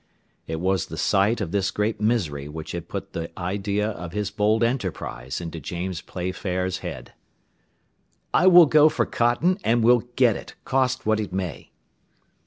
[0.47, 4.31] It was the sight of this great misery which had put the idea of his
[4.31, 7.13] bold enterprise into James Playfair's head.
[8.33, 11.69] "I will go for cotton, and will get it, cost what it may."